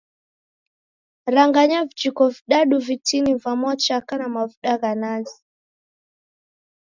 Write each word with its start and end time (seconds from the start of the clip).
Ranganya 1.27 1.85
vijiko 1.85 2.29
vidadu 2.29 2.79
vitini 2.79 3.33
va 3.35 3.55
mwachaka 3.55 4.13
na 4.17 4.27
mavuda 4.35 4.77
gha 4.77 4.95
nazi. 4.95 5.39